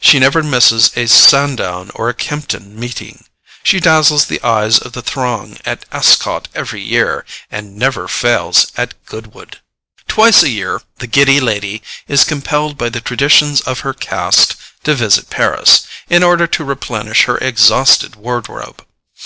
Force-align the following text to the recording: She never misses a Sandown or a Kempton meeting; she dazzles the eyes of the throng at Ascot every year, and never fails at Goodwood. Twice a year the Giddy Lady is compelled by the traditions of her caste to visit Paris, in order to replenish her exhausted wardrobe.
She 0.00 0.18
never 0.18 0.42
misses 0.42 0.90
a 0.96 1.04
Sandown 1.06 1.90
or 1.94 2.08
a 2.08 2.14
Kempton 2.14 2.78
meeting; 2.80 3.26
she 3.62 3.78
dazzles 3.78 4.24
the 4.24 4.42
eyes 4.42 4.78
of 4.78 4.92
the 4.94 5.02
throng 5.02 5.58
at 5.66 5.84
Ascot 5.92 6.48
every 6.54 6.80
year, 6.80 7.26
and 7.50 7.76
never 7.76 8.08
fails 8.08 8.72
at 8.78 8.94
Goodwood. 9.04 9.58
Twice 10.08 10.42
a 10.42 10.48
year 10.48 10.80
the 10.96 11.06
Giddy 11.06 11.40
Lady 11.40 11.82
is 12.08 12.24
compelled 12.24 12.78
by 12.78 12.88
the 12.88 13.02
traditions 13.02 13.60
of 13.60 13.80
her 13.80 13.92
caste 13.92 14.56
to 14.84 14.94
visit 14.94 15.28
Paris, 15.28 15.82
in 16.08 16.22
order 16.22 16.46
to 16.46 16.64
replenish 16.64 17.24
her 17.24 17.36
exhausted 17.36 18.16
wardrobe. 18.16 18.86